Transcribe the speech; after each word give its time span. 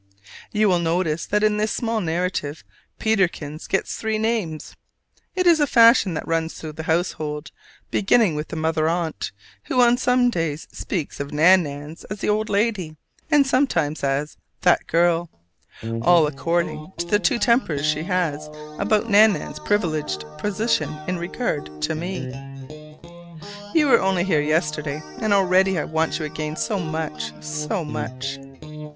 You 0.51 0.67
will 0.67 0.79
notice 0.79 1.27
that 1.27 1.43
in 1.43 1.57
this 1.57 1.71
small 1.73 2.01
narrative 2.01 2.63
Peterkins 2.97 3.67
gets 3.67 3.93
three 3.93 4.17
names: 4.17 4.75
it 5.35 5.45
is 5.45 5.59
a 5.59 5.67
fashion 5.67 6.15
that 6.15 6.27
runs 6.27 6.55
through 6.55 6.71
the 6.71 6.83
household, 6.89 7.51
beginning 7.91 8.33
with 8.33 8.47
the 8.47 8.55
Mother 8.55 8.89
Aunt, 8.89 9.31
who 9.65 9.79
on 9.79 9.97
some 9.97 10.31
days 10.31 10.67
speaks 10.71 11.19
of 11.19 11.31
Nan 11.31 11.61
nan 11.61 11.95
as 12.09 12.17
"the 12.19 12.29
old 12.29 12.49
lady," 12.49 12.95
and 13.29 13.45
sometimes 13.45 14.03
as 14.03 14.37
"that 14.61 14.87
girl," 14.87 15.29
all 16.01 16.25
according 16.25 16.91
to 16.97 17.05
the 17.05 17.19
two 17.19 17.37
tempers 17.37 17.85
she 17.85 18.01
has 18.01 18.49
about 18.79 19.07
Nan 19.07 19.33
nan's 19.33 19.59
privileged 19.59 20.25
position 20.39 20.91
in 21.07 21.19
regard 21.19 21.79
to 21.83 21.93
me. 21.93 22.25
You 23.75 23.85
were 23.87 24.01
only 24.01 24.23
here 24.23 24.41
yesterday, 24.41 24.99
and 25.19 25.31
already 25.31 25.77
I 25.77 25.83
want 25.83 26.17
you 26.17 26.25
again 26.25 26.55
so 26.55 26.79
much, 26.79 27.31
so 27.43 27.85
much! 27.85 28.39